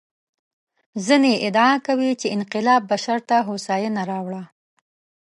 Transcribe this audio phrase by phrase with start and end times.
[1.05, 4.43] ځینې ادعا کوي چې انقلاب بشر ته هوساینه راوړه.